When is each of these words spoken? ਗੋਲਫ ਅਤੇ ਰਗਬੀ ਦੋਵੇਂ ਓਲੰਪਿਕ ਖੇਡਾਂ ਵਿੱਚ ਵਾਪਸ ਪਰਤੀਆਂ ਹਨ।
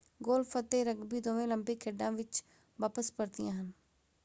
ਗੋਲਫ 0.21 0.57
ਅਤੇ 0.59 0.83
ਰਗਬੀ 0.83 1.19
ਦੋਵੇਂ 1.21 1.43
ਓਲੰਪਿਕ 1.43 1.79
ਖੇਡਾਂ 1.79 2.11
ਵਿੱਚ 2.11 2.43
ਵਾਪਸ 2.79 3.11
ਪਰਤੀਆਂ 3.11 3.51
ਹਨ। 3.53 3.71